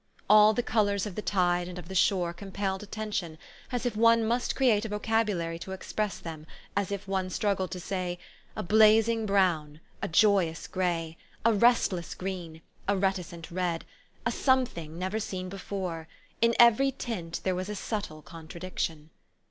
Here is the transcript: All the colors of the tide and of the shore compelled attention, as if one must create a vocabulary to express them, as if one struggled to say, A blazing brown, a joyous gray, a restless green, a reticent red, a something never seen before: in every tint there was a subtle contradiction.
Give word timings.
All 0.27 0.55
the 0.55 0.63
colors 0.63 1.05
of 1.05 1.13
the 1.13 1.21
tide 1.21 1.67
and 1.67 1.77
of 1.77 1.87
the 1.87 1.93
shore 1.93 2.33
compelled 2.33 2.81
attention, 2.81 3.37
as 3.71 3.85
if 3.85 3.95
one 3.95 4.25
must 4.25 4.55
create 4.55 4.83
a 4.83 4.89
vocabulary 4.89 5.59
to 5.59 5.73
express 5.73 6.17
them, 6.17 6.47
as 6.75 6.91
if 6.91 7.07
one 7.07 7.29
struggled 7.29 7.69
to 7.69 7.79
say, 7.79 8.17
A 8.55 8.63
blazing 8.63 9.27
brown, 9.27 9.79
a 10.01 10.07
joyous 10.07 10.65
gray, 10.67 11.17
a 11.45 11.53
restless 11.53 12.15
green, 12.15 12.63
a 12.87 12.97
reticent 12.97 13.51
red, 13.51 13.85
a 14.25 14.31
something 14.31 14.97
never 14.97 15.19
seen 15.19 15.49
before: 15.49 16.07
in 16.41 16.55
every 16.59 16.91
tint 16.91 17.39
there 17.43 17.53
was 17.53 17.69
a 17.69 17.75
subtle 17.75 18.23
contradiction. 18.23 19.11